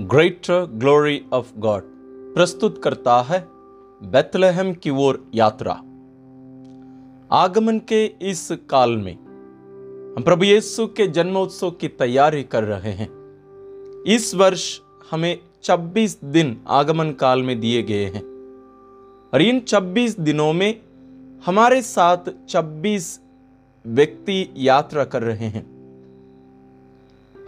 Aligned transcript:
Greater 0.00 0.70
glory 0.74 1.24
of 1.32 1.58
God 1.58 1.82
प्रस्तुत 2.34 2.82
करता 2.84 3.20
है 3.20 3.48
बेथलेहम 4.10 4.74
की 4.74 4.90
ओर 4.90 5.30
यात्रा। 5.34 5.72
आगमन 7.32 7.78
के 7.78 8.04
इस 8.22 8.48
काल 8.52 8.90
में 8.90 9.14
हम 10.16 10.22
प्रभु 10.22 10.44
यीशु 10.44 10.86
के 10.86 11.06
जन्मोत्सव 11.06 11.70
की 11.70 11.88
तैयारी 11.88 12.42
कर 12.42 12.64
रहे 12.64 12.92
हैं। 12.92 13.08
इस 14.06 14.34
वर्ष 14.34 14.80
हमें 15.10 15.40
26 15.62 16.24
दिन 16.24 16.60
आगमन 16.68 17.10
काल 17.12 17.42
में 17.42 17.60
दिए 17.60 17.82
गए 17.82 18.04
हैं। 18.04 18.24
और 19.34 19.42
इन 19.42 19.60
26 19.60 20.20
दिनों 20.20 20.52
में 20.52 20.80
हमारे 21.46 21.82
साथ 21.82 22.48
26 22.48 23.20
व्यक्ति 23.86 24.52
यात्रा 24.56 25.04
कर 25.04 25.22
रहे 25.22 25.46
हैं। 25.46 25.66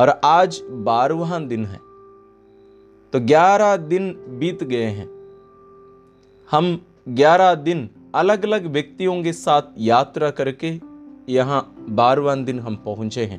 और 0.01 0.09
आज 0.24 0.60
बारहवा 0.62 1.38
दिन 1.38 1.66
है। 1.66 1.85
तो 3.16 3.20
11 3.20 3.77
दिन 3.80 4.09
बीत 4.41 4.62
गए 4.65 4.87
हैं। 4.87 5.06
हम 6.51 6.66
11 7.11 7.55
दिन 7.59 7.88
अलग 8.15 8.45
अलग 8.45 8.66
व्यक्तियों 8.66 9.23
के 9.23 9.33
साथ 9.33 9.62
यात्रा 9.79 10.29
करके 10.30 10.73
यहाँ 11.29 11.60
बारहवा 11.91 12.34
दिन 12.34 12.59
हम 12.60 12.77
पहुँचे 12.77 13.24
हैं। 13.24 13.38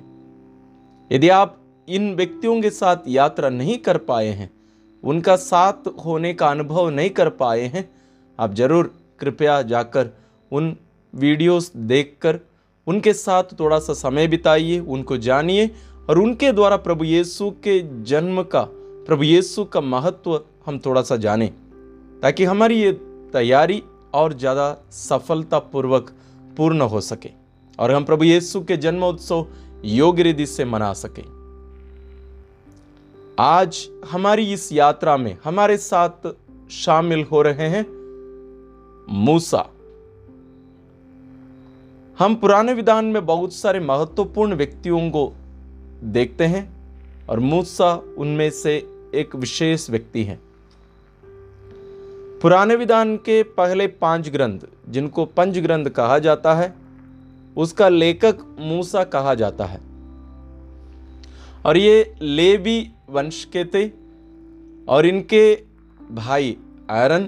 यदि 1.12 1.30
आप 1.30 1.58
इन 1.88 2.14
व्यक्तियों 2.16 2.62
के 2.62 2.70
साथ 2.70 3.08
यात्रा 3.08 3.50
नहीं 3.50 3.78
कर 3.78 3.98
पाए 3.98 4.28
हैं, 4.30 4.50
उनका 5.04 5.36
साथ 5.36 5.88
होने 6.06 6.34
का 6.34 6.48
अनुभव 6.48 6.90
नहीं 6.90 7.10
कर 7.10 7.30
पाए 7.30 7.66
हैं, 7.66 7.90
आप 8.40 8.54
ज़रूर 8.54 8.92
कृपया 9.20 9.62
जाकर 9.64 10.10
उन 10.52 10.76
वीडियोस 11.14 11.72
देखकर 11.76 12.40
उनके 12.88 13.14
साथ 13.14 13.60
थोड़ा 13.60 13.80
सा 13.80 13.94
समय 13.94 14.28
बिताइए, 14.28 14.80
उनको 14.80 15.18
जानिए 15.20 15.70
और 16.10 16.20
उनके 16.20 16.52
द्वारा 16.52 16.78
प्रभु 16.78 17.04
यीशु 17.04 17.50
के 17.64 17.80
जन्म 18.04 18.42
का 18.46 18.68
प्रभु 19.08 19.24
यीशु 19.24 19.64
का 19.66 19.82
महत्व 19.82 20.34
हम 20.66 20.78
थोड़ा 20.86 21.02
सा 21.02 21.16
जानें, 21.16 21.50
ताकि 22.22 22.44
हमारी 22.44 22.80
ये 22.82 22.92
तैयारी 23.34 23.82
और 24.14 24.34
ज़्यादा 24.34 24.66
सफलतापूर्वक 24.92 26.12
पूर्ण 26.58 26.82
हो 26.84 27.02
सके 27.02 27.30
और 27.80 27.92
हम 27.92 28.04
प्रभु 28.04 28.24
यीशु 28.24 28.62
के 28.62 28.78
जन्मोत्सव 28.78 29.46
योग्य 29.86 30.24
रीति 30.24 30.46
से 30.46 30.66
मना 30.66 30.92
सकें। 30.94 31.24
आज 33.40 33.88
हमारी 34.12 34.52
इस 34.54 34.72
यात्रा 34.74 35.16
में 35.18 35.38
हमारे 35.44 35.78
साथ 35.78 36.28
शामिल 36.74 37.24
हो 37.24 37.42
रहे 37.42 37.68
हैं 37.70 37.86
मूसा। 39.08 39.66
हम 42.18 42.36
पुराने 42.36 42.74
विधान 42.74 43.06
में 43.06 43.26
बहुत 43.26 43.54
सारे 43.54 43.80
महत्वपूर्ण 43.80 44.56
व्यक्तियों 44.56 45.10
को 45.10 45.32
देखते 46.04 46.46
हैं 46.46 46.68
और 47.30 47.40
मूसा 47.40 47.94
उनमें 48.18 48.50
से 48.52 48.78
एक 49.18 49.36
विशेष 49.36 49.90
व्यक्ति 49.90 50.24
हैं। 50.24 50.40
पुराने 52.42 52.76
विधान 52.76 53.16
के 53.18 53.44
पहले 53.44 53.88
पाँच 53.88 54.30
ग्रंथ, 54.30 54.60
जिनको 54.90 55.26
पंच 55.26 55.58
ग्रंथ 55.58 55.86
कहा 55.86 56.20
जाता 56.20 56.54
है, 56.56 56.74
उसका 57.58 57.90
लेखक 57.90 58.44
मूसा 58.60 59.04
कहा 59.04 59.34
जाता 59.34 59.66
है। 59.66 59.80
और 61.66 61.78
ये 61.78 62.14
लेवी 62.22 62.92
वंश 63.10 63.44
के 63.56 63.66
थे, 63.66 63.88
और 64.88 65.06
इनके 65.06 65.56
भाई 66.12 66.58
आयरन 66.92 67.28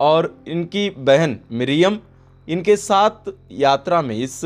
और 0.00 0.34
इनकी 0.48 0.88
बहन 0.90 1.38
मिरियम, 1.52 1.98
इनके 2.48 2.76
साथ 2.76 3.30
यात्रा 3.52 4.02
में 4.02 4.16
इस 4.16 4.44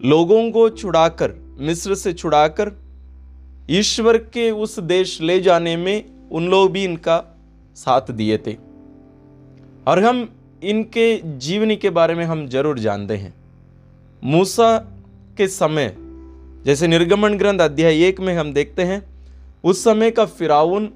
लोगों 0.00 0.50
को 0.50 0.68
छुड़ाकर, 0.70 1.32
मिस्र 1.58 1.94
से 1.94 2.12
छुड़ाकर 2.12 2.81
ईश्वर 3.70 4.16
के 4.16 4.50
उस 4.50 4.78
देश 4.78 5.20
ले 5.20 5.40
जाने 5.40 5.76
में 5.76 6.04
उन 6.30 6.48
लोग 6.48 6.70
भी 6.72 6.84
इनका 6.84 7.18
साथ 7.76 8.10
दिए 8.10 8.38
थे। 8.38 8.56
और 9.86 10.02
हम 10.04 10.28
इनके 10.62 11.16
जीवनी 11.38 11.76
के 11.76 11.90
बारे 11.90 12.14
में 12.14 12.24
हम 12.24 12.46
ज़रूर 12.48 12.78
जानते 12.78 13.16
हैं। 13.16 13.34
मूसा 14.22 14.76
के 15.36 15.48
समय, 15.48 15.94
जैसे 16.64 16.86
निर्गमन 16.86 17.34
ग्रंथ 17.34 17.58
अध्याय 17.58 18.04
एक 18.04 18.20
में 18.20 18.34
हम 18.36 18.52
देखते 18.52 18.82
हैं, 18.82 19.02
उस 19.64 19.84
समय 19.84 20.10
का 20.10 20.24
फिराउन 20.24 20.90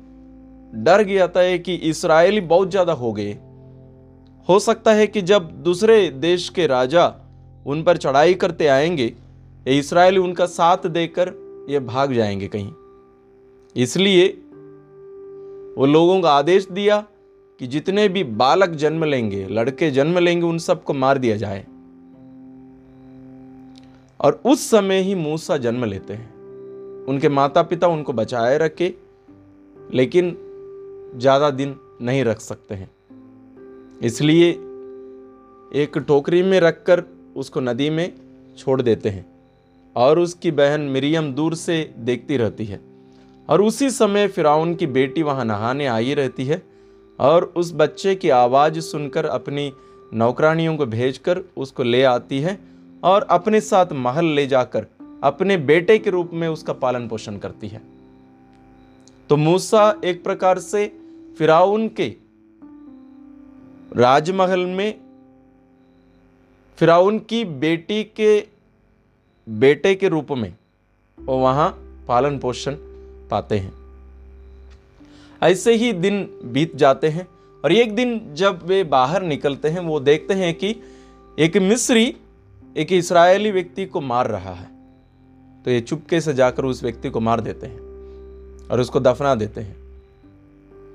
डर 0.75 1.03
गया 1.03 1.29
था 1.29 1.57
कि 1.57 1.75
इसराइली 1.75 2.41
बहुत 2.41 2.71
ज़्यादा 2.71 2.93
हो 2.93 3.13
गए। 3.13 3.37
हो 4.49 4.59
सकता 4.59 4.93
है 4.93 5.07
कि 5.07 5.23
जब 5.23 5.51
दूसरे 5.63 6.09
देश 6.11 6.49
के 6.49 6.67
राजा 6.67 7.07
उन 7.67 7.83
पर 7.83 7.97
चढ़ाई 7.97 8.35
करते 8.35 8.67
आएँगे 8.67 9.13
इसराइली 9.69 10.19
उनका 10.19 10.47
साथ 10.47 10.87
देकर 10.87 11.31
ये 11.69 11.81
भाग 11.81 12.13
जाएँगे 12.13 12.49
कहीं। 12.49 12.73
इसलिए 13.77 14.29
वो 15.79 15.87
लोगों 15.87 16.21
का 16.23 16.31
आदेश 16.31 16.69
दिया 16.71 17.07
कि 17.61 17.67
जितने 17.67 18.09
भी 18.09 18.25
बालक 18.25 18.69
जन्म 18.69 19.05
लेंगे, 19.05 19.49
लड़के 19.49 19.91
जन्म 19.91 20.19
लेंगे, 20.19 20.47
उन 20.47 20.59
सबको 20.59 20.95
मार 20.95 21.19
दिया 21.19 21.37
जाए। 21.37 21.67
और 24.21 24.43
उस 24.45 24.71
समय 24.71 25.01
ही 25.01 25.15
मूसा 25.15 25.57
जन्म 25.57 25.85
लेते 25.85 26.15
हैं। 26.15 26.35
उनके 27.05 27.29
माता 27.29 27.63
पिता 27.63 27.87
उनको 27.87 28.13
बचाए 28.13 28.59
रखे, 28.59 28.95
लेकिन 29.95 30.37
ज़्यादा 31.17 31.51
दिन 31.51 31.77
नहीं 32.03 32.25
रख 32.25 32.41
सकते 32.41 32.75
हैं। 32.75 32.91
इसलिए 34.03 34.51
एक 35.83 35.99
टोकरी 35.99 36.43
में 36.43 36.61
रखकर 36.61 37.03
उसको 37.37 37.61
नदी 37.61 37.91
में 37.91 38.13
छोड़ 38.59 38.83
देते 38.83 39.09
हैं। 39.09 39.36
और 39.97 40.19
उसकी 40.19 40.51
बहन 40.51 40.81
मिरियम 40.81 41.33
दूर 41.33 41.55
से 41.55 41.95
देखती 41.99 42.37
रहती 42.37 42.65
है। 42.65 42.81
और 43.49 43.63
उसी 43.63 43.91
समय 43.91 44.29
फिराउन 44.29 44.75
की 44.75 44.87
बेटी 44.87 45.23
वहाँ 45.23 45.45
नहाने 45.45 45.87
आई 45.87 46.15
रहती 46.15 46.45
है 46.45 46.63
और 47.21 47.45
उस 47.57 47.73
बच्चे 47.75 48.15
की 48.15 48.31
आवाज़ 48.31 48.81
सुनकर 48.81 49.27
अपनी 49.27 49.73
नौकरानियों 50.15 50.77
को 50.77 50.87
भेजकर 50.87 51.41
उसको 51.57 51.83
ले 51.83 52.03
आती 52.03 52.41
है 52.41 52.59
और 53.05 53.23
अपने 53.23 53.61
साथ 53.61 53.87
महल 53.93 54.25
ले 54.25 54.47
जाकर 54.47 54.87
अपने 55.23 55.57
बेटे 55.57 55.99
के 55.99 56.11
रूप 56.11 56.31
में 56.33 56.49
उसका 56.49 56.73
पालन 56.73 57.09
पोषण 57.09 57.37
करती 57.37 57.69
है। 57.69 57.83
तो 59.31 59.37
मूसा 59.37 60.01
एक 60.05 60.25
प्रकार 60.25 60.59
से 60.59 60.87
फिराउन 61.39 61.89
के 61.89 62.15
राजमहल 63.97 64.67
में 64.67 65.01
फिराउन 66.79 67.19
की 67.19 67.45
बेटी 67.45 68.05
के 68.05 68.56
बेटे 69.47 69.95
के 69.95 70.09
रूप 70.09 70.31
में 70.33 70.53
वो 71.19 71.39
वहाँ 71.39 71.69
पालन 72.09 72.39
पोषण 72.39 72.75
पाते 73.31 73.59
हैं। 73.59 73.73
ऐसे 75.43 75.75
ही 75.75 75.93
दिन 75.93 76.23
बीत 76.45 76.77
जाते 76.77 77.09
हैं 77.09 77.27
और 77.65 77.73
एक 77.73 77.95
दिन 77.95 78.21
जब 78.35 78.67
वे 78.67 78.83
बाहर 78.85 79.23
निकलते 79.23 79.69
हैं, 79.69 79.81
वो 79.81 80.01
देखते 80.01 80.35
हैं 80.35 80.53
कि 80.55 80.75
एक 81.39 81.57
मिस्री 81.57 82.17
एक 82.77 82.93
इसराइली 82.93 83.51
व्यक्ति 83.51 83.87
को 83.87 84.01
मार 84.01 84.27
रहा 84.27 84.53
है। 84.53 84.69
तो 85.65 85.71
ये 85.71 85.81
चुपके 85.81 86.21
से 86.21 86.35
जाकर 86.35 86.65
उस 86.65 86.83
व्यक्ति 86.83 87.11
को 87.11 87.21
मार 87.21 87.41
देते 87.41 87.67
हैं 87.67 87.81
और 88.69 88.81
उसको 88.81 89.01
दफना 89.01 89.35
देते 89.35 89.61
हैं। 89.61 89.77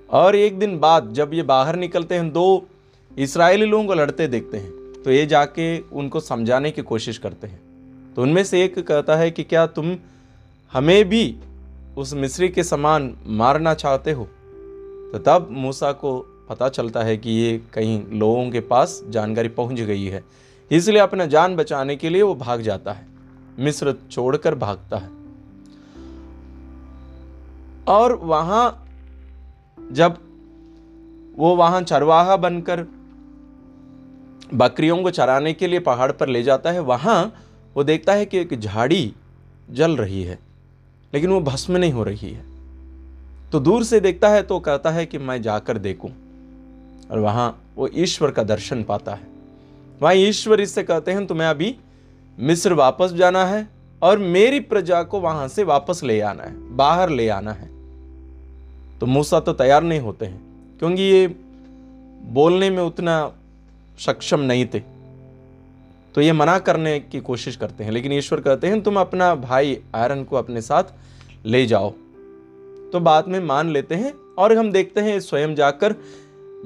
और 0.10 0.36
एक 0.36 0.60
दिन 0.60 0.80
बाद 0.80 1.12
जब 1.14 1.34
ये 1.34 1.44
बाहर 1.44 1.76
निकलते 1.76 2.16
हैं, 2.16 2.32
दो 2.32 2.66
इसराइली 3.18 3.66
लोगों 3.66 3.86
को 3.86 3.94
लड़ते 3.94 4.28
देखते 4.28 4.58
हैं 4.58 5.04
तो 5.04 5.12
ये 5.12 5.26
जाके 5.26 5.78
उनको 5.80 6.20
समझाने 6.20 6.72
की 6.72 6.82
कोशिश 6.82 7.18
करते 7.18 7.48
हैं। 7.48 7.71
तो 8.16 8.22
उनमें 8.22 8.44
से 8.44 8.64
एक 8.64 8.88
कहता 8.88 9.16
है 9.16 9.32
कि 9.32 9.44
क्या 9.44 9.68
तुम 9.68 9.98
हमें 10.74 11.10
भी 11.10 11.38
उस 11.98 12.14
मिस्री 12.14 12.50
के 12.50 12.64
समान 12.64 13.16
मारना 13.26 13.74
चाहते 13.74 14.12
हो? 14.12 14.26
तो 15.14 15.20
तब 15.20 15.48
मूसा 15.52 15.92
को 15.92 16.20
पता 16.50 16.70
चलता 16.70 17.04
है 17.04 17.18
कि 17.18 17.30
ये 17.30 17.62
कहीं 17.74 18.20
लोगों 18.20 18.50
के 18.52 18.60
पास 18.60 19.04
जानकारी 19.10 19.48
पहुँच 19.48 19.80
गई 19.80 20.06
है। 20.06 20.24
इसलिए 20.72 21.00
अपना 21.00 21.26
जान 21.26 21.56
बचाने 21.56 21.96
के 21.96 22.10
लिए 22.10 22.22
वो 22.22 22.36
भाग 22.36 22.62
जाता 22.62 22.92
है। 22.92 23.08
मिस्र 23.60 23.96
छोड़कर 24.12 24.56
भागता 24.56 24.98
है। 24.98 25.10
और 27.88 28.16
वहाँ 28.16 28.88
जब 29.92 30.18
वो 31.38 31.56
वहाँ 31.56 31.82
चरवाहा 31.82 32.36
बनकर 32.36 32.86
बकरियों 34.54 35.04
को 35.04 35.10
चराने 35.10 35.54
के 35.54 35.68
लिए 35.68 35.80
पहाड़ 35.80 36.12
पर 36.12 36.28
ले 36.28 36.44
जाता 36.44 36.72
है, 36.72 36.80
वहाँ 36.80 37.34
वो 37.76 37.84
देखता 37.84 38.14
है 38.14 38.26
कि 38.26 38.38
एक 38.38 38.60
झाड़ी 38.60 39.14
जल 39.70 39.96
रही 39.98 40.24
है, 40.24 40.38
लेकिन 41.14 41.30
वो 41.30 41.40
भस्म 41.42 41.78
नहीं 41.78 41.92
हो 41.92 42.04
रही 42.04 42.30
है। 42.30 42.44
तो 43.52 43.60
दूर 43.60 43.84
से 43.84 44.00
देखता 44.00 44.30
है 44.30 44.42
तो 44.44 44.60
कहता 44.60 44.92
है 44.92 45.06
कि 45.06 45.18
मैं 45.18 45.42
जाकर 45.42 45.78
देखूँ, 45.80 46.12
और 47.12 47.20
वहाँ 47.20 47.58
वो 47.76 47.90
ईश्वर 47.96 48.32
का 48.32 48.44
दर्शन 48.46 48.84
पाता 48.84 49.14
है। 49.14 49.30
वहाँ 50.02 50.14
ईश्वर 50.16 50.62
इससे 50.62 50.84
कहते 50.84 51.12
हैं, 51.12 51.26
तुम्हें 51.28 51.48
अभी 51.48 51.76
मिस्र 52.38 52.74
वापस 52.74 53.14
जाना 53.14 53.46
है, 53.46 53.68
और 54.02 54.20
मेरी 54.20 54.60
प्रजा 54.62 55.02
को 55.04 55.20
वहाँ 55.20 55.48
से 55.48 55.64
वापस 55.64 56.04
ले 56.04 56.20
आना 56.22 56.44
है, 56.44 56.76
बाहर 56.76 57.10
ले 57.10 57.28
आना 57.30 57.52
है। 57.52 57.70
तो 59.00 59.06
मूसा 59.06 59.40
तो 59.40 59.54
तैयार 59.54 59.84
नहीं 59.84 60.00
होते 60.00 60.26
हैं, 60.26 60.42
क्योंकि 60.80 61.02
ये 61.04 61.28
बोलने 62.30 62.70
में 62.70 62.82
उतना 62.84 63.32
सक्षम 64.00 64.40
नहीं 64.42 64.66
थे। 64.66 64.82
तो 66.16 66.22
ये 66.22 66.32
मना 66.34 66.58
करने 66.60 67.00
की 67.02 67.20
कोशिश 67.20 67.56
करते 67.56 67.84
हैं, 67.84 67.92
लेकिन 67.92 68.12
ईश्वर 68.12 68.40
कहते 68.40 68.68
हैं, 68.68 68.82
तुम 68.84 69.00
अपना 69.00 69.34
भाई 69.36 69.78
आयरन 69.96 70.24
को 70.24 70.36
अपने 70.36 70.62
साथ 70.62 70.84
ले 71.46 71.66
जाओ। 71.66 71.90
तो 72.92 73.00
बाद 73.00 73.28
में 73.28 73.40
मान 73.40 73.70
लेते 73.70 73.96
हैं 73.96 74.14
और 74.38 74.56
हम 74.58 74.72
देखते 74.72 75.02
हैं 75.02 75.20
स्वयं 75.20 75.56
जाकर 75.56 75.96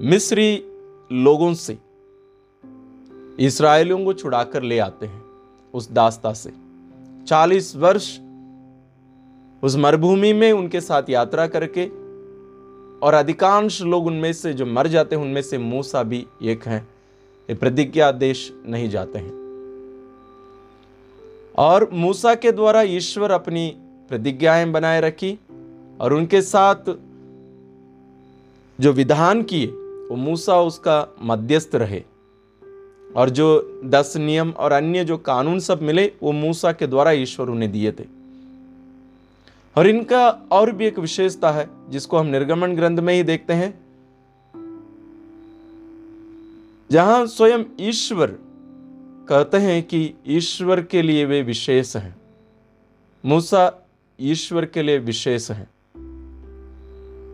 मिस्री 0.01 0.53
लोगों 1.11 1.53
से, 1.53 1.77
इसराइलियों 3.39 4.03
को 4.05 4.13
छुड़ाकर 4.13 4.63
ले 4.63 4.79
आते 4.79 5.05
हैं 5.05 5.23
उस 5.73 5.91
दास्ता 5.91 6.33
से। 6.33 6.51
चालीस 7.27 7.75
वर्ष 7.75 8.07
उस 9.63 9.75
मरुभूमि 9.75 10.33
में 10.33 10.51
उनके 10.51 10.81
साथ 10.81 11.09
यात्रा 11.09 11.47
करके 11.47 11.85
और 12.99 13.13
अधिकांश 13.13 13.81
लोग 13.81 14.05
उनमें 14.05 14.31
से 14.33 14.53
जो 14.53 14.65
मर 14.65 14.87
जाते 14.87 15.15
हैं, 15.15 15.23
उनमें 15.23 15.41
से 15.41 15.57
मूसा 15.57 16.03
भी 16.03 16.25
एक 16.43 16.67
हैं। 16.67 16.87
ये 17.49 17.55
प्रतिज्ञा 17.55 18.11
देश 18.11 18.53
नहीं 18.65 18.89
जाते 18.89 19.19
हैं। 19.19 19.45
और 21.57 21.89
मूसा 21.93 22.35
के 22.35 22.51
द्वारा 22.51 22.81
ईश्वर 22.81 23.31
अपनी 23.31 23.77
प्रतिज्ञाएँ 24.09 24.71
बनाए 24.71 25.01
रखी 25.01 25.39
और 26.01 26.13
उनके 26.13 26.41
साथ 26.41 26.75
जो 28.81 28.93
विधान 28.93 29.43
किए, 29.43 29.67
वो 29.67 30.15
मूसा 30.15 30.61
उसका 30.61 31.07
मध्यस्थ 31.21 31.71
रहे। 31.75 32.03
और 33.15 33.29
जो 33.29 33.81
दस 33.85 34.17
नियम 34.17 34.51
और 34.51 34.71
अन्य 34.71 35.05
जो 35.05 35.17
कानून 35.17 35.59
सब 35.59 35.81
मिले, 35.81 36.11
वो 36.23 36.31
मूसा 36.31 36.71
के 36.71 36.87
द्वारा 36.87 37.11
ईश्वर 37.11 37.49
उन्हें 37.49 37.71
दिए 37.71 37.91
थे। 37.91 38.05
और 39.77 39.87
इनका 39.87 40.29
और 40.51 40.71
भी 40.71 40.85
एक 40.85 40.99
विशेषता 40.99 41.51
है, 41.51 41.69
जिसको 41.89 42.17
हम 42.17 42.25
निर्गमन 42.25 42.75
ग्रंथ 42.75 42.99
में 42.99 43.13
ही 43.13 43.23
देखते 43.23 43.53
हैं। 43.53 43.84
जहाँ 46.91 47.25
स्वयं 47.27 47.63
ईश्वर 47.79 48.35
कहते 49.29 49.57
हैं 49.57 49.83
कि 49.83 50.13
ईश्वर 50.27 50.81
के 50.81 51.01
लिए 51.01 51.25
वे 51.25 51.41
विशेष 51.41 51.95
हैं। 51.95 52.15
मूसा 53.25 53.87
ईश्वर 54.21 54.65
के 54.65 54.81
लिए 54.81 54.97
विशेष 54.97 55.51
हैं। 55.51 55.69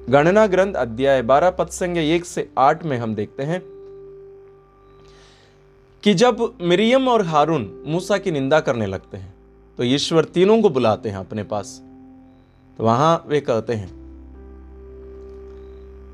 गणना 0.09 0.47
ग्रंथ 0.47 0.73
अध्याय 0.73 1.21
बारह 1.21 1.49
पद 1.49 1.67
संज्ञा 1.67 2.03
एक 2.03 2.25
से 2.25 2.49
आठ 2.57 2.85
में 2.85 2.97
हम 2.97 3.15
देखते 3.15 3.43
हैं 3.43 3.61
कि 6.03 6.13
जब 6.13 6.57
मिरियम 6.61 7.07
और 7.07 7.25
हारून 7.25 7.83
मूसा 7.87 8.17
की 8.17 8.31
निंदा 8.31 8.59
करने 8.59 8.85
लगते 8.85 9.17
हैं 9.17 9.33
तो 9.77 9.83
ईश्वर 9.83 10.25
तीनों 10.25 10.61
को 10.61 10.69
बुलाते 10.69 11.09
हैं 11.09 11.17
अपने 11.17 11.43
पास। 11.43 11.81
तो 12.77 12.83
वहाँ 12.83 13.25
वे 13.27 13.41
कहते 13.41 13.73
हैं 13.73 13.89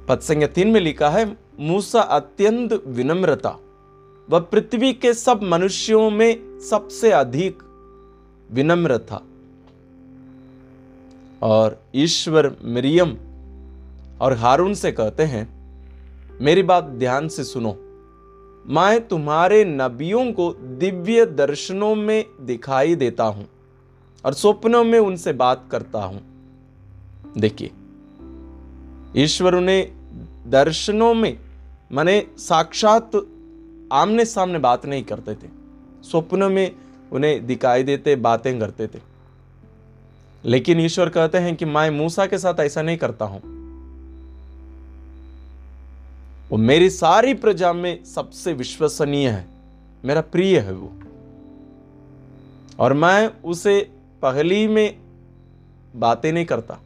पद 0.10 0.20
तीन 0.56 0.68
में 0.68 0.82
लिखा 0.82 1.10
है 1.10 1.47
मूसा 1.60 2.02
अत्यंत 2.02 2.74
विनम्रता 2.88 3.50
वह 4.30 4.40
पृथ्वी 4.40 4.94
के 4.94 5.14
सब 5.14 5.44
मनुष्यों 5.44 6.10
में 6.10 6.60
सबसे 6.60 7.12
अधिक 7.12 7.64
विनम्र 8.50 8.98
था 8.98 9.22
और 11.42 11.80
ईश्वर 11.96 12.56
मिरियम 12.64 13.16
और 14.22 14.34
हारून 14.34 14.74
से 14.74 14.92
कहते 14.92 15.24
हैं, 15.24 15.48
मेरी 16.42 16.64
बात 16.64 16.84
ध्यान 16.84 17.28
से 17.28 17.44
सुनो। 17.44 17.74
मैं 18.66 19.08
तुम्हारे 19.08 19.64
नबियों 19.66 20.32
को 20.34 20.52
दिव्य 20.54 21.26
दर्शनों 21.26 21.94
में 21.96 22.26
दिखाई 22.42 22.96
देता 22.96 23.24
हूँ 23.24 23.48
और 24.26 24.34
स्वप्नों 24.34 24.84
में 24.84 25.00
उनसे 25.00 25.34
बात 25.34 25.68
करता 25.72 26.04
हूँ। 26.04 26.22
देखिए, 27.38 27.72
ईश्वर 29.24 29.56
उन्हें 29.56 29.92
दर्शनों 30.50 31.14
में 31.14 31.38
माने 31.92 32.28
साक्षात 32.38 33.12
आमने 33.94 34.26
सामने 34.26 34.60
बात 34.60 34.86
नहीं 34.86 35.04
करते 35.04 35.36
थे। 35.36 35.50
स्वप्न 36.04 36.44
में 36.44 36.76
उन्हें 37.12 37.46
दिखाई 37.48 37.84
देते, 37.84 38.16
बातें 38.16 38.60
करते 38.60 38.88
थे। 38.88 39.00
लेकिन 40.46 40.80
ईश्वर 40.80 41.10
कहते 41.10 41.38
हैं 41.38 41.56
कि 41.56 41.66
मैं 41.66 41.90
मूसा 41.90 42.26
के 42.26 42.38
साथ 42.38 42.60
ऐसा 42.60 42.82
नहीं 42.82 42.98
करता 42.98 43.26
हूँ। 43.26 43.42
वो 46.50 46.58
मेरी 46.58 46.90
सारी 46.90 47.34
प्रजा 47.34 47.74
में 47.74 48.06
सबसे 48.06 48.54
विश्वसनीय 48.54 49.30
है। 49.30 49.48
मेरा 50.06 50.22
प्रिय 50.22 50.60
है 50.60 50.74
वो। 50.74 50.94
और 52.80 52.94
मैं 52.94 53.32
उसे 53.46 53.92
पहली 54.22 54.68
में 54.68 54.98
बातें 55.96 56.34
नहीं 56.34 56.46
करता, 56.46 56.80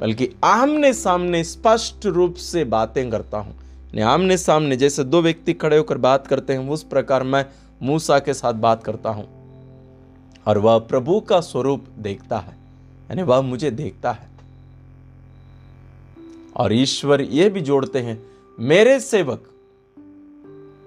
बल्कि 0.00 0.30
आमने 0.44 0.92
सामने 0.92 1.44
स्पष्ट 1.44 2.06
रूप 2.06 2.34
से 2.34 2.64
बातें 2.64 3.10
करता 3.10 3.38
हूँ। 3.38 3.61
आमने 4.00 4.36
सामने 4.36 4.76
जैसे 4.76 5.04
दो 5.04 5.22
व्यक्ति 5.22 5.52
खड़े 5.52 5.76
होकर 5.76 5.98
बात 5.98 6.26
करते 6.26 6.52
हैं, 6.52 6.70
उस 6.70 6.82
प्रकार 6.82 7.22
मैं 7.22 7.46
मूसा 7.82 8.18
के 8.18 8.34
साथ 8.34 8.52
बात 8.52 8.84
करता 8.84 9.10
हूँ। 9.10 9.42
और 10.46 10.58
वह 10.58 10.78
प्रभु 10.78 11.20
का 11.20 11.40
स्वरूप 11.40 11.84
देखता 11.98 12.38
है, 12.38 12.52
यानी 13.02 13.22
वह 13.22 13.40
मुझे 13.40 13.70
देखता 13.70 14.12
है। 14.12 14.28
और 16.56 16.72
ईश्वर 16.72 17.20
यह 17.20 17.50
भी 17.50 17.60
जोड़ते 17.60 17.98
हैं, 17.98 18.26
मेरे 18.60 19.00
सेवक, 19.00 19.48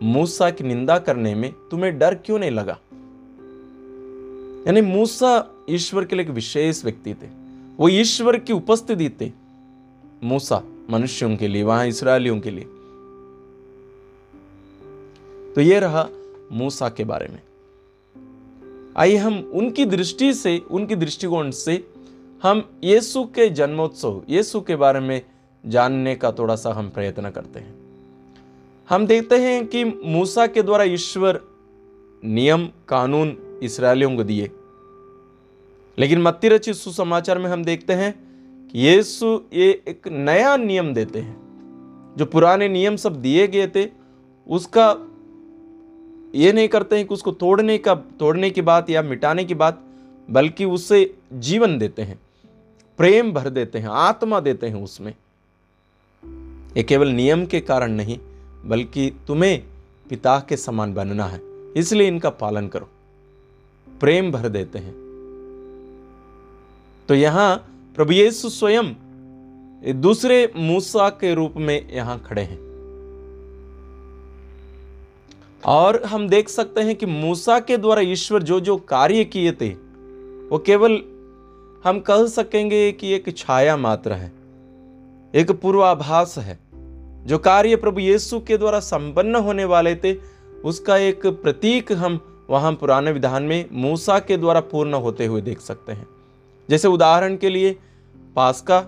मूसा 0.03 0.49
की 0.49 0.63
निंदा 0.63 0.99
करने 0.99 1.35
में 1.35 1.53
तुम्हें 1.71 1.99
डर 1.99 2.15
क्यों 2.15 2.39
नहीं 2.39 2.51
लगा? 2.51 2.79
यानी 4.67 4.81
मूसा 4.81 5.51
ईश्वर 5.69 6.05
के 6.05 6.15
लिए 6.15 6.25
एक 6.25 6.31
विशेष 6.31 6.83
व्यक्ति 6.83 7.13
थे। 7.13 7.27
वो 7.77 7.89
ईश्वर 7.89 8.37
की 8.37 8.53
उपस्थिति 8.53 9.09
थे। 9.09 9.31
मूसा 10.23 10.63
मनुष्यों 10.89 11.37
के 11.37 11.47
लिए, 11.47 11.63
वहाँ 11.63 11.87
इसराइलियों 11.87 12.39
के 12.39 12.51
लिए। 12.51 12.65
तो 15.55 15.61
ये 15.61 15.79
रहा 15.79 16.09
मूसा 16.51 16.89
के 16.89 17.03
बारे 17.03 17.27
में। 17.27 17.41
आइए 18.97 19.15
हम 19.15 19.51
उनकी 19.53 19.85
दृष्टि 19.85 20.33
से, 20.33 20.61
उनकी 20.71 20.95
दृष्टिकोण 20.95 21.51
से 21.51 21.87
हम 22.43 22.69
यीशु 22.83 23.23
के 23.23 23.49
जन्मोत्सव, 23.49 24.23
यीशु 24.29 24.61
के 24.61 24.75
बारे 24.75 24.99
में 24.99 25.25
जानने 25.65 26.15
का 26.15 26.31
थोड़ा 26.31 26.55
सा 26.55 26.73
हम 26.73 26.89
प्रयत्न 26.89 27.29
करते 27.29 27.59
हैं। 27.59 27.75
हम 28.89 29.07
देखते 29.07 29.35
हैं 29.35 29.67
कि 29.67 29.83
मूसा 29.83 30.47
के 30.47 30.61
द्वारा 30.63 30.83
ईश्वर 30.83 31.41
नियम, 32.25 32.67
कानून 32.87 33.59
इसराइलियों 33.63 34.15
को 34.15 34.23
दिए। 34.23 34.51
लेकिन 35.99 36.21
मत्ती 36.21 36.49
रचित 36.49 36.75
सुसमाचार 36.75 37.39
में 37.39 37.49
हम 37.49 37.63
देखते 37.63 37.93
हैं 37.93 38.15
कि 38.69 38.79
यीशु 38.79 39.41
ये 39.53 39.83
एक 39.87 40.07
नया 40.07 40.57
नियम 40.57 40.93
देते 40.93 41.19
हैं। 41.19 41.37
जो 42.17 42.25
पुराने 42.25 42.69
नियम 42.69 42.95
सब 42.95 43.21
दिए 43.21 43.47
गए 43.47 43.67
थे, 43.67 43.89
उसका 44.47 45.11
ये 46.35 46.51
नहीं 46.53 46.67
करते 46.67 46.95
हैं 46.95 47.07
कि 47.07 47.13
उसको 47.13 47.31
तोड़ने 47.31 47.77
का, 47.77 47.95
तोड़ने 47.95 48.49
की 48.49 48.61
बात 48.61 48.89
या 48.89 49.01
मिटाने 49.01 49.43
की 49.45 49.53
बात, 49.53 49.81
बल्कि 50.29 50.65
उससे 50.65 51.13
जीवन 51.33 51.77
देते 51.77 52.01
हैं, 52.01 52.19
प्रेम 52.97 53.31
भर 53.31 53.49
देते 53.49 53.79
हैं, 53.79 53.87
आत्मा 53.87 54.39
देते 54.39 54.67
हैं 54.67 54.83
उसमें। 54.83 55.13
ये 56.77 56.83
केवल 56.83 57.07
नियम 57.07 57.45
के 57.45 57.59
कारण 57.59 57.91
नहीं, 57.91 58.19
बल्कि 58.65 59.11
तुम्हें 59.27 59.63
पिता 60.09 60.39
के 60.39 60.57
समान 60.57 60.93
बनना 60.93 61.25
है, 61.25 61.41
इसलिए 61.77 62.07
इनका 62.07 62.29
पालन 62.29 62.67
करो। 62.67 62.89
प्रेम 63.99 64.31
भर 64.31 64.49
देते 64.49 64.79
हैं। 64.79 64.93
तो 67.07 67.15
यहाँ 67.15 67.55
प्रभु 67.95 68.13
यीशु 68.13 68.49
स्वयं 68.49 68.93
दूसरे 70.01 70.53
मूसा 70.55 71.09
के 71.09 71.33
रूप 71.33 71.53
में 71.57 71.93
यहाँ 71.93 72.23
खड़े 72.27 72.41
हैं। 72.41 72.64
और 75.65 76.03
हम 76.03 76.27
देख 76.29 76.49
सकते 76.49 76.81
हैं 76.81 76.95
कि 76.95 77.05
मूसा 77.05 77.59
के 77.59 77.77
द्वारा 77.77 78.01
ईश्वर 78.01 78.43
जो 78.43 78.59
जो 78.59 78.77
कार्य 78.77 79.23
किए 79.25 79.51
थे, 79.51 79.69
वो 80.49 80.57
केवल 80.59 80.91
हम 81.85 81.99
कह 81.99 82.25
सकेंगे 82.25 82.91
कि 82.91 83.13
एक 83.13 83.37
छाया 83.37 83.77
मात्र 83.77 84.13
है, 84.13 84.31
एक 85.35 85.51
पूर्वाभास 85.51 86.37
है। 86.37 86.57
जो 87.25 87.37
कार्य 87.37 87.75
प्रभु 87.75 87.99
यीशु 87.99 88.39
के 88.39 88.57
द्वारा 88.57 88.79
संपन्न 88.79 89.35
होने 89.35 89.65
वाले 89.65 89.95
थे, 89.95 90.13
उसका 90.63 90.97
एक 90.97 91.25
प्रतीक 91.25 91.91
हम 91.91 92.19
वहाँ 92.49 92.73
पुराने 92.73 93.11
विधान 93.11 93.43
में 93.43 93.65
मूसा 93.71 94.19
के 94.19 94.37
द्वारा 94.37 94.59
पूर्ण 94.59 94.93
होते 94.93 95.25
हुए 95.25 95.41
देख 95.41 95.59
सकते 95.59 95.91
हैं। 95.91 96.07
जैसे 96.69 96.87
उदाहरण 96.87 97.37
के 97.37 97.49
लिए, 97.49 97.77
पास्का, 98.35 98.85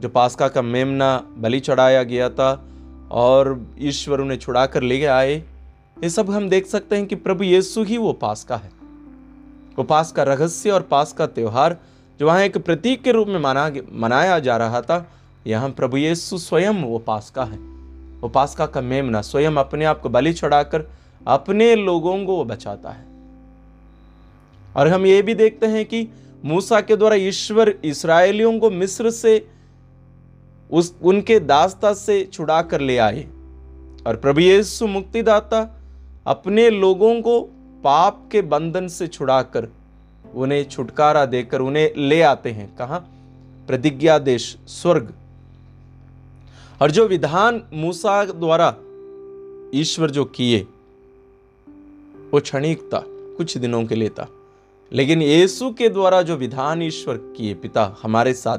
जो 0.00 0.08
पास्का 0.08 0.48
का 0.48 0.62
मेमना 0.62 1.16
बलि 1.36 1.60
चढ़ाया 1.60 2.02
गया 2.02 2.30
था 2.30 2.52
और 3.10 3.66
ईश्वर 3.78 4.20
उन्हें 4.20 4.38
छुड़ा 4.38 4.66
कर 4.66 4.82
ले 4.82 5.04
आए 5.04 5.42
ये 6.02 6.10
सब 6.10 6.30
हम 6.30 6.48
देख 6.48 6.66
सकते 6.66 6.96
हैं 6.96 7.06
कि 7.06 7.14
प्रभु 7.14 7.44
यीशु 7.44 7.82
ही 7.82 7.98
वो 7.98 8.12
पास 8.12 8.44
का 8.44 8.56
है। 8.56 8.70
वो 9.76 9.82
पास 9.82 10.12
का 10.12 10.22
रहस्य 10.22 10.70
और 10.70 10.82
पास 10.82 11.12
का 11.12 11.26
त्यौहार, 11.26 11.76
जो 12.20 12.26
वहाँ 12.26 12.40
एक 12.40 12.58
प्रतीक 12.58 13.02
के 13.02 13.12
रूप 13.12 13.28
में 13.28 13.38
मना, 13.38 13.72
मनाया 13.92 14.38
जा 14.38 14.56
रहा 14.56 14.80
था, 14.80 15.10
यहाँ 15.46 15.70
प्रभु 15.70 15.96
यीशु 15.96 16.38
स्वयं 16.38 16.82
वो 16.82 16.98
पास 16.98 17.30
का 17.30 17.44
है। 17.44 17.58
वो 18.20 18.28
पास्का 18.28 18.66
का 18.66 18.80
मेमना 18.80 19.20
स्वयं 19.20 19.52
अपने 19.52 19.84
आप 19.84 20.00
को 20.00 20.08
बलि 20.08 20.32
चढ़ाकर 20.32 20.90
अपने 21.26 21.76
लोगों 21.76 22.24
को 22.24 22.36
वो 22.36 22.44
बचाता 22.44 22.90
है। 22.90 23.06
और 24.76 24.88
हम 24.88 25.06
ये 25.06 25.22
भी 25.22 25.34
देखते 25.34 25.66
हैं 25.66 25.84
कि 25.84 26.08
मूसा 26.44 26.80
के 26.80 26.96
द्वारा 26.96 27.16
ईश्वर 27.16 27.74
इसराइलियों 27.84 28.58
को 28.58 28.70
मिस्र 28.70 29.10
से 29.10 29.48
उस, 30.70 30.94
उनके 31.02 31.40
दास्ता 31.40 31.94
से 31.94 32.28
छुड़ा 32.32 32.62
कर 32.62 32.80
ले 32.80 32.98
आए। 32.98 33.26
और 34.06 34.16
प्रभु 34.16 34.40
यीशु 34.40 34.86
मुक्तिदाता 34.86 35.80
अपने 36.26 36.70
लोगों 36.70 37.20
को 37.20 37.40
पाप 37.84 38.28
के 38.32 38.42
बंधन 38.42 38.88
से 38.88 39.06
छुड़ाकर 39.06 39.68
उन्हें 40.34 40.64
छुटकारा 40.64 41.26
देकर 41.26 41.60
उन्हें 41.60 41.92
ले 41.96 42.22
आते 42.22 42.50
हैं। 42.50 42.76
कहा? 42.76 42.98
प्रतिज्ञा 43.66 44.18
देश, 44.18 44.58
स्वर्ग। 44.66 45.12
और 46.82 46.90
जो 46.90 47.08
विधान 47.08 47.62
मूसा 47.72 48.24
द्वारा 48.24 48.68
ईश्वर 49.80 50.10
जो 50.10 50.24
किए, 50.24 50.60
वो 52.34 52.40
क्षणिक 52.40 52.80
था, 52.82 53.04
कुछ 53.08 53.58
दिनों 53.58 53.84
के 53.84 53.94
लिए 53.94 54.08
था। 54.08 54.28
लेकिन 54.92 55.22
यीशु 55.22 55.70
के 55.70 55.88
द्वारा 55.88 56.22
जो 56.22 56.36
विधान 56.36 56.82
ईश्वर 56.82 57.16
किए 57.16 57.54
पिता 57.54 57.96
हमारे 58.02 58.34
साथ, 58.34 58.58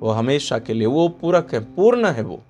वो 0.00 0.10
हमेशा 0.10 0.58
के 0.58 0.74
लिए, 0.74 0.86
वो 0.86 1.08
पूरक 1.08 1.54
है, 1.54 1.60
पूर्ण 1.60 2.06
है 2.06 2.22
वो। 2.22 2.42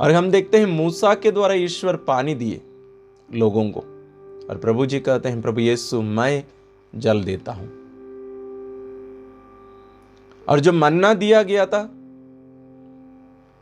और 0.00 0.10
हम 0.10 0.30
देखते 0.30 0.58
हैं 0.58 0.66
मूसा 0.66 1.14
के 1.14 1.30
द्वारा 1.30 1.54
ईश्वर 1.54 1.96
पानी 1.96 2.34
दिए 2.34 2.60
लोगों 3.34 3.70
को। 3.70 3.80
और 4.50 4.58
प्रभु 4.62 4.86
जी 4.86 5.00
कहते 5.00 5.28
हैं, 5.28 5.42
प्रभु 5.42 5.60
यीशु, 5.60 6.02
मैं 6.02 6.44
जल 6.94 7.24
देता 7.24 7.52
हूँ। 7.52 7.68
और 10.48 10.60
जो 10.60 10.72
मन्ना 10.72 11.14
दिया 11.14 11.42
गया 11.42 11.66
था, 11.66 11.82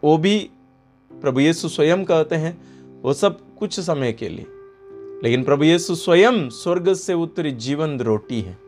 वो 0.04 0.18
भी 0.18 0.50
प्रभु 1.12 1.40
यीशु 1.40 1.68
स्वयं 1.68 2.04
कहते 2.04 2.36
हैं, 2.36 2.58
वो 3.02 3.12
सब 3.12 3.40
कुछ 3.58 3.80
समय 3.80 4.12
के 4.12 4.28
लिए। 4.28 4.46
लेकिन 5.24 5.44
प्रभु 5.44 5.64
यीशु 5.64 5.94
स्वयं 5.94 6.50
स्वर्ग 6.50 6.94
से 6.94 7.14
उत्तरी 7.14 7.52
जीवन 7.52 8.00
रोटी 8.00 8.40
है। 8.40 8.58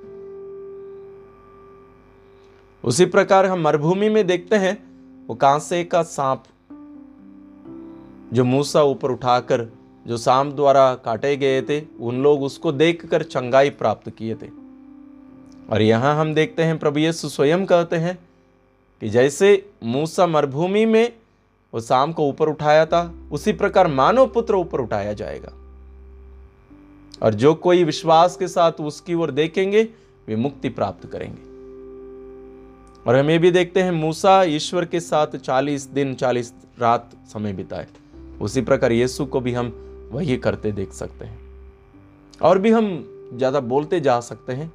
उसी 2.85 3.05
प्रकार 3.05 3.47
हम 3.47 3.61
मरुभूमि 3.61 4.09
में 4.09 4.27
देखते 4.27 4.57
हैं, 4.57 4.85
वो 5.27 5.35
कांसे 5.35 5.85
का 5.85 6.03
सांप 6.03 6.45
जो 8.33 8.45
मूसा 8.45 8.83
ऊपर 8.83 9.11
उठाकर 9.11 9.73
जो 10.07 10.17
सांप 10.17 10.55
द्वारा 10.55 10.95
काटे 10.95 11.37
गए 11.37 11.63
थे, 11.63 11.83
उन 12.01 12.23
लोग 12.23 12.43
उसको 12.43 12.73
देखकर 12.73 13.23
चंगाई 13.23 13.71
प्राप्त 13.71 14.11
किए 14.11 14.35
थे। 14.35 14.47
और 15.71 15.83
यहाँ 15.83 16.21
हम 16.21 16.35
देखते 16.35 16.63
हैं, 16.63 16.79
प्रभु 16.79 16.99
यीशु 16.99 17.29
स्वयं 17.29 17.67
कहते 17.67 17.97
हैं 17.97 18.19
कि 19.01 19.09
जैसे 19.09 19.71
मूसा 19.83 20.27
मरुभूमि 20.27 20.87
में 20.87 21.13
वो 21.75 21.81
शाम 21.81 22.13
को 22.13 22.29
ऊपर 22.29 22.49
उठाया 22.49 22.87
था, 22.87 23.15
उसी 23.33 23.53
प्रकार 23.53 23.87
मानव 23.87 24.27
पुत्र 24.27 24.55
ऊपर 24.55 24.81
उठाया 24.81 25.13
जाएगा। 25.13 25.53
और 27.23 27.35
जो 27.35 27.55
कोई 27.55 27.85
विश्वास 27.85 28.37
के 28.37 28.49
साथ 28.49 28.73
उसकी 28.73 29.15
ओर 29.15 29.31
देखेंगे, 29.31 29.83
वे 30.29 30.37
मुक्ति 30.37 30.69
प्राप्त 30.69 31.07
करेंगे। 31.07 31.43
और 33.07 33.17
हम 33.17 33.31
ये 33.31 33.39
भी 33.39 33.51
देखते 33.51 33.83
हैं, 33.83 33.91
मूसा 33.91 34.43
ईश्वर 34.43 34.85
के 34.85 35.01
साथ 35.01 35.27
चालीस 35.27 35.83
दिन, 35.83 36.15
चालीस 36.15 36.55
रात 36.79 37.11
समय 37.33 37.53
बिताए। 37.53 37.87
उसी 38.43 38.61
प्रकार 38.61 38.93
यीशु 38.93 39.25
को 39.27 39.41
भी 39.41 39.53
हम 39.53 39.73
वही 40.13 40.37
करते 40.37 40.73
देख 40.73 40.93
सकते 40.93 41.25
हैं। 41.25 41.41
और 42.43 42.59
भी 42.59 42.71
हम 42.71 42.89
ज़्यादा 43.35 43.61
बोलते 43.63 44.01
जा 44.01 44.19
सकते 44.21 44.53
हैं, 44.53 44.73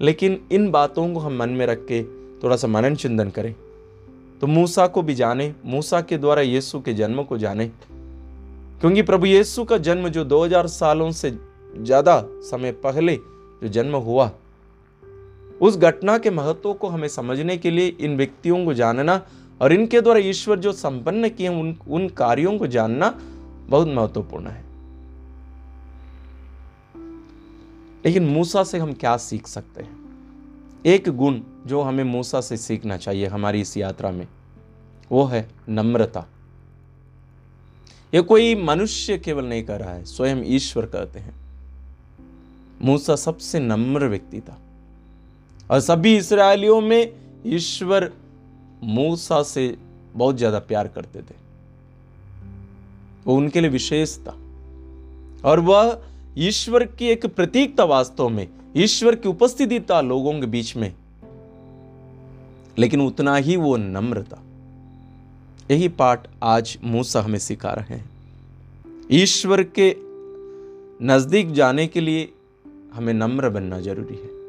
लेकिन 0.00 0.38
इन 0.52 0.70
बातों 0.70 1.12
को 1.14 1.20
हम 1.20 1.38
मन 1.38 1.50
में 1.50 1.66
रख 1.66 1.84
के 1.84 2.02
थोड़ा 2.42 2.56
सा 2.56 2.68
मनन 2.68 2.94
चिंतन 2.94 3.30
करें। 3.30 3.54
तो 4.40 4.46
मूसा 4.46 4.86
को 4.86 5.02
भी 5.02 5.14
जाने, 5.14 5.52
मूसा 5.64 6.00
के 6.00 6.18
द्वारा 6.18 6.42
यीशु 6.42 6.80
के 6.80 6.92
जन्म 6.92 7.22
को 7.22 7.38
जाने, 7.38 7.66
क्योंकि 8.80 9.02
प्रभु 9.02 9.26
यीशु 9.26 9.64
का 9.64 9.78
जन्म 9.78 10.08
जो 10.08 10.24
2000 10.24 10.66
सालों 10.68 11.10
से 11.12 11.30
ज़्यादा 11.30 12.22
समय 12.42 12.72
पहले 12.82 13.16
जो 13.62 13.68
जन्म 13.68 13.96
हुआ, 13.98 14.30
उस 15.60 15.76
घटना 15.78 16.16
के 16.18 16.30
महत्व 16.30 16.72
को 16.72 16.88
हमें 16.88 17.08
समझने 17.08 17.56
के 17.56 17.70
लिए 17.70 17.88
इन 17.88 18.16
व्यक्तियों 18.16 18.64
को 18.64 18.74
जानना 18.74 19.20
और 19.60 19.72
इनके 19.72 20.00
द्वारा 20.00 20.20
ईश्वर 20.20 20.58
जो 20.58 20.72
संपन्न 20.72 21.28
किए 21.28 21.48
उन 21.48 21.76
उन 21.88 22.08
कार्यों 22.08 22.58
को 22.58 22.66
जानना 22.66 23.20
बहुत 23.68 23.88
महत्वपूर्ण 23.88 24.46
है। 24.46 24.64
लेकिन 28.06 28.24
मूसा 28.24 28.64
से 28.64 28.78
हम 28.78 28.92
क्या 28.92 29.16
सीख 29.16 29.46
सकते 29.46 29.82
हैं? 29.82 30.04
एक 30.86 31.08
गुण 31.08 31.40
जो 31.66 31.80
हमें 31.80 32.04
मूसा 32.04 32.40
से 32.40 32.56
सीखना 32.56 32.96
चाहिए 32.96 33.26
हमारी 33.26 33.60
इस 33.60 33.76
यात्रा 33.76 34.10
में, 34.10 34.28
वो 35.12 35.24
है 35.24 35.48
नम्रता। 35.68 36.26
ये 38.14 38.20
कोई 38.20 38.54
मनुष्य 38.54 39.18
केवल 39.18 39.44
नहीं 39.44 39.64
कर 39.64 39.80
रहा 39.80 39.92
है, 39.92 40.04
स्वयं 40.04 40.36
ईश्वर 40.44 40.86
कहते 40.86 41.18
हैं। 41.18 41.34
मूसा 42.82 43.16
सबसे 43.16 43.60
नम्र 43.60 44.08
व्यक्ति 44.08 44.40
था। 44.40 44.58
और 45.70 45.80
सभी 45.80 46.16
इसराइलियों 46.16 46.80
में 46.80 47.12
ईश्वर 47.46 48.12
मूसा 48.84 49.42
से 49.42 49.76
बहुत 50.14 50.36
ज़्यादा 50.36 50.58
प्यार 50.58 50.88
करते 50.88 51.20
थे। 51.20 51.34
वो 53.26 53.36
उनके 53.36 53.60
लिए 53.60 53.70
विशेष 53.70 54.18
था। 54.18 54.38
और 55.44 55.60
वह 55.60 56.02
ईश्वर 56.38 56.84
की 56.84 57.06
एक 57.06 57.26
प्रतीक 57.26 57.78
था 57.80 57.84
वास्तव 57.84 58.28
में, 58.28 58.48
ईश्वर 58.76 59.14
की 59.14 59.28
उपस्थिति 59.28 59.80
था 59.80 60.00
लोगों 60.00 60.40
के 60.40 60.46
बीच 60.46 60.76
में। 60.76 60.94
लेकिन 62.78 63.00
उतना 63.00 63.36
ही 63.36 63.56
वो 63.56 63.76
नम्र 63.76 64.22
था। 64.22 64.42
यही 65.70 65.88
पाठ 65.88 66.28
आज 66.42 66.78
मूसा 66.84 67.20
हमें 67.20 67.38
सिखा 67.38 67.70
रहे 67.70 67.94
हैं। 67.94 68.10
ईश्वर 69.12 69.62
के 69.62 69.96
नज़दीक 71.04 71.52
जाने 71.52 71.86
के 71.86 72.00
लिए 72.00 72.32
हमें 72.94 73.14
नम्र 73.14 73.48
बनना 73.48 73.80
ज़रूरी 73.80 74.14
है। 74.14 74.43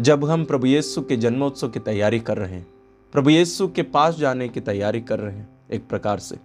जब 0.00 0.24
हम 0.24 0.44
प्रभु 0.44 0.66
येसु 0.66 1.02
के 1.02 1.16
जन्मोत्सव 1.16 1.68
की 1.68 1.80
तैयारी 1.80 2.18
कर 2.20 2.38
रहे 2.38 2.54
हैं, 2.54 2.66
प्रभु 3.14 3.30
येसु 3.30 3.66
के 3.68 3.82
पास 3.82 4.16
जाने 4.16 4.48
की 4.48 4.60
तैयारी 4.60 5.00
कर 5.00 5.18
रहे 5.18 5.34
हैं 5.34 5.48
एक 5.70 5.86
प्रकार 5.88 6.18
से 6.18 6.36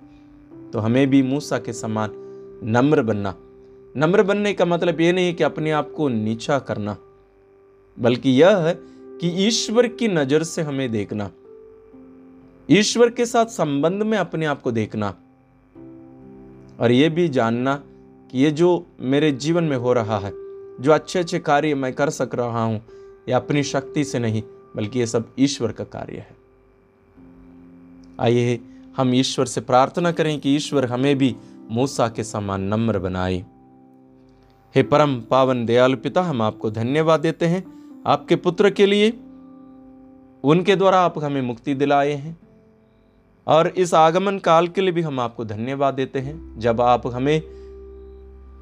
तो 0.74 0.80
हमें 0.80 1.10
भी 1.10 1.22
मूसा 1.24 1.58
के 1.58 1.74
समान 1.74 2.12
नम्र 2.66 3.02
बनना। 3.02 3.34
नम्र 3.96 4.24
बनने 4.24 4.54
का 4.54 4.66
मतलब 4.66 5.02
ये 5.02 5.12
नहीं 5.12 5.34
कि 5.34 5.44
अपने 5.44 5.72
आप 5.72 5.92
को 5.92 6.08
नीचा 6.10 6.58
करना, 6.60 6.96
बल्कि 7.98 8.32
यह 8.32 8.58
है 8.58 8.74
कि 9.22 9.30
ईश्वर 9.48 9.88
की 9.90 10.08
नज़र 10.08 10.44
से 10.44 10.62
हमें 10.62 10.92
देखना, 10.92 11.30
ईश्वर 12.70 13.10
के 13.10 13.26
साथ 13.26 13.46
संबंध 13.46 14.04
में 14.04 14.18
अपने 14.18 14.46
आप 14.46 14.62
को 14.62 14.72
देखना, 14.72 15.14
और 16.80 16.92
यह 16.92 17.10
भी 17.10 17.28
जानना 17.30 17.76
कि 18.32 18.40
ये 18.40 18.52
जो 18.52 18.86
मेरे 19.02 19.32
जीवन 19.32 19.64
में 19.64 19.78
हो 19.78 19.94
रहा 19.94 20.20
है, 20.20 20.32
जो 20.32 20.92
अच्छे 20.92 21.20
अच्छे 21.20 21.40
कार्य 21.40 21.76
मैं 21.76 21.94
कर 21.94 22.10
सक 22.10 22.36
रहा 22.36 22.64
हूँ 22.64 22.82
ये 23.28 23.34
अपनी 23.34 23.64
शक्ति 23.64 24.04
से 24.04 24.20
नहीं, 24.20 24.44
बल्कि 24.76 25.00
ये 25.00 25.08
सब 25.08 25.34
ईश्वर 25.40 25.72
का 25.72 25.84
कार्य 25.84 26.18
है। 26.18 26.38
आइए 28.20 28.60
हम 28.98 29.14
ईश्वर 29.14 29.46
से 29.46 29.62
प्रार्थना 29.62 30.12
करें 30.12 30.40
कि 30.40 30.56
ईश्वर 30.56 30.86
हमें 30.86 31.18
भी 31.18 31.36
मूसा 31.72 32.08
के 32.08 32.24
समान 32.24 32.62
नम्र 32.62 33.00
बनाए। 33.00 33.46
हे 34.76 34.84
परम 34.84 35.22
पावन 35.22 35.66
दयालु 35.66 35.98
पिता, 35.98 36.22
हम 36.22 36.42
आपको 36.42 36.72
धन्यवाद 36.72 37.20
देते 37.20 37.46
हैं। 37.46 37.64
आपके 38.08 38.36
पुत्र 38.36 38.70
के 38.70 38.86
लिए 38.86 39.10
उनके 40.44 40.76
द्वारा 40.76 41.00
आप 41.00 41.20
हमें 41.20 41.42
मुक्ति 41.42 41.74
दिलाए 41.74 42.12
हैं। 42.12 42.38
और 43.48 43.68
इस 43.68 43.94
आगमन 43.94 44.40
काल 44.40 44.68
के 44.68 44.82
लिए 44.82 44.92
भी 44.92 45.02
हम 45.02 45.20
आपको 45.20 45.46
धन्यवाद 45.46 45.94
देते 45.94 46.20
हैं। 46.20 46.60
जब 46.60 46.82
आप 46.82 47.08
हमें 47.08 47.40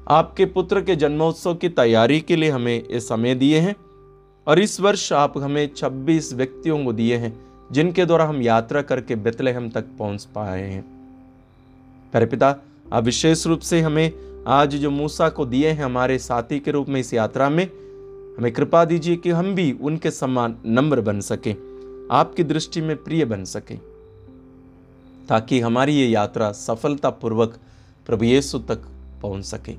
आपके 0.08 0.46
पुत्र 0.46 0.82
के 0.82 0.96
जन्मोत्सव 0.96 1.54
की 1.54 1.68
तैयारी 1.68 2.20
के 2.20 2.36
लिए 2.36 2.50
हमें 2.50 2.84
ये 2.90 3.00
समय 3.00 3.34
दिए 3.34 3.58
हैं 3.60 3.76
और 4.46 4.58
इस 4.58 4.80
वर्ष 4.80 5.12
आप 5.12 5.38
हमें 5.38 5.74
26 5.74 6.32
व्यक्तियों 6.32 6.84
को 6.84 6.92
दिए 6.92 7.16
हैं, 7.16 7.46
जिनके 7.72 8.04
द्वारा 8.06 8.24
हम 8.24 8.42
यात्रा 8.42 8.82
करके 8.82 9.14
बेतलेहम 9.14 9.70
तक 9.70 9.84
पहुँच 9.98 10.24
पाए 10.24 10.62
हैं। 10.62 10.84
पर 12.12 12.26
पिता, 12.26 12.56
आप 12.92 13.04
विशेष 13.04 13.46
रूप 13.46 13.60
से 13.60 13.80
हमें 13.80 14.12
आज 14.46 14.76
जो 14.76 14.90
मूसा 14.90 15.28
को 15.28 15.46
दिए 15.46 15.70
हैं 15.70 15.84
हमारे 15.84 16.18
साथी 16.18 16.60
के 16.60 16.70
रूप 16.70 16.88
में 16.88 17.00
इस 17.00 17.14
यात्रा 17.14 17.48
में, 17.48 17.64
हमें 18.38 18.52
कृपा 18.52 18.84
दीजिए 18.84 19.16
कि 19.16 19.30
हम 19.30 19.54
भी 19.54 19.72
उनके 19.72 20.10
समान 20.10 20.56
नम्र 20.66 21.00
बन 21.00 21.20
सकें, 21.20 21.54
आपकी 22.10 22.44
दृष्टि 22.44 22.80
में 22.80 22.96
प्रिय 22.96 23.24
बन 23.24 23.44
सकें, 23.44 23.80
ताकि 25.28 25.60
हमारी 25.60 25.92
ये 25.92 26.06
यात्रा 26.06 26.52
सफलतापूर्वक 26.52 27.58
प्रभु 28.06 28.24
येसु 28.24 28.58
तक 28.58 28.78
पहुँच 29.22 29.44
सके। 29.44 29.72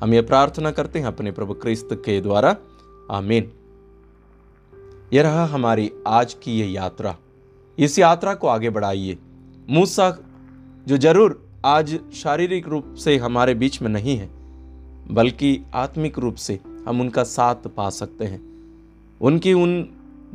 हम 0.00 0.14
ये 0.14 0.22
प्रार्थना 0.22 0.70
करते 0.70 0.98
हैं 0.98 1.06
अपने 1.06 1.32
प्रभु 1.32 1.54
क्रिस्त 1.54 1.88
के 1.92 2.20
द्वारा। 2.20 2.56
आमीन। 3.10 3.52
यह 5.12 5.22
रहा 5.22 5.44
हमारी 5.46 5.90
आज 6.06 6.32
की 6.34 6.52
ये 6.52 6.66
यात्रा। 6.66 7.14
इस 7.78 7.98
यात्रा 7.98 8.32
को 8.34 8.46
आगे 8.48 8.70
बढ़ाइए। 8.70 9.18
मूसा 9.70 10.10
जो 10.88 10.96
ज़रूर 10.96 11.44
आज 11.64 11.98
शारीरिक 12.14 12.66
रूप 12.68 12.94
से 12.94 13.16
हमारे 13.16 13.54
बीच 13.54 13.80
में 13.82 13.88
नहीं 13.88 14.16
है, 14.18 14.28
बल्कि 15.10 15.60
आत्मिक 15.74 16.18
रूप 16.18 16.34
से 16.34 16.58
हम 16.86 17.00
उनका 17.00 17.24
साथ 17.24 17.68
पा 17.76 17.88
सकते 17.90 18.24
हैं। 18.24 18.40
उनकी 19.20 19.52
उन 19.52 19.88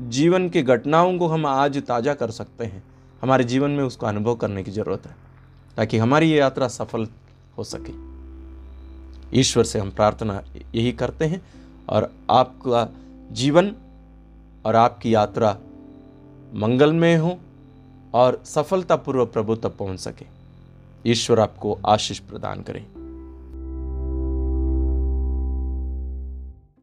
जीवन 0.09 0.49
की 0.49 0.61
घटनाओं 0.61 1.17
को 1.17 1.27
हम 1.27 1.45
आज 1.45 1.77
ताज़ा 1.77 2.13
कर 2.13 2.31
सकते 2.31 2.65
हैं। 2.65 2.83
हमारे 3.21 3.43
जीवन 3.43 3.71
में 3.71 3.83
उसको 3.83 4.05
अनुभव 4.05 4.35
करने 4.35 4.63
की 4.63 4.71
ज़रूरत 4.71 5.05
है, 5.07 5.15
ताकि 5.77 5.97
हमारी 5.97 6.31
ये 6.31 6.37
यात्रा 6.37 6.67
सफल 6.69 7.07
हो 7.57 7.63
सके। 7.63 7.93
ईश्वर 9.39 9.63
से 9.63 9.79
हम 9.79 9.91
प्रार्थना 9.91 10.41
यही 10.75 10.91
करते 10.91 11.25
हैं 11.25 11.41
और 11.89 12.11
आपका 12.29 12.89
जीवन 13.31 13.75
और 14.65 14.75
आपकी 14.75 15.13
यात्रा 15.13 15.57
मंगलमय 16.53 17.15
हो 17.15 17.39
और 18.13 18.41
सफलतापूर्वक 18.45 19.31
प्रभु 19.31 19.55
तक 19.55 19.77
पहुँच 19.77 19.99
सके। 19.99 20.25
ईश्वर 21.11 21.39
आपको 21.39 21.79
आशीष 21.85 22.19
प्रदान 22.19 22.61
करें। 22.61 23.00